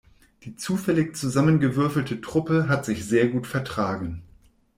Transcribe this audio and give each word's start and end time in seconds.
Die 0.45 0.55
zufällig 0.55 1.15
zusammengewürfelte 1.15 2.21
Truppe 2.21 2.67
hat 2.67 2.85
sich 2.85 3.05
sehr 3.05 3.27
gut 3.27 3.45
vertragen. 3.45 4.23